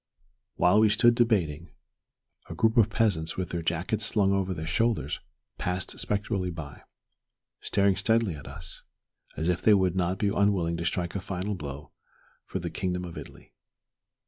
While 0.55 0.79
we 0.79 0.89
stood 0.89 1.13
debating, 1.13 1.69
a 2.49 2.55
group 2.55 2.75
of 2.75 2.89
peasants, 2.89 3.37
with 3.37 3.49
their 3.51 3.61
jackets 3.61 4.03
slung 4.03 4.33
over 4.33 4.51
their 4.51 4.65
shoulders, 4.65 5.19
passed 5.59 5.99
spectrally 5.99 6.49
by, 6.49 6.81
staring 7.59 7.95
steadily 7.95 8.33
at 8.33 8.47
us, 8.47 8.81
as 9.37 9.47
if 9.47 9.61
they 9.61 9.75
would 9.75 9.95
not 9.95 10.17
be 10.17 10.29
unwilling 10.29 10.77
to 10.77 10.85
strike 10.85 11.13
a 11.13 11.19
final 11.21 11.53
blow 11.53 11.91
for 12.47 12.57
the 12.57 12.71
kingdom 12.71 13.05
of 13.05 13.15
Italy. 13.15 13.53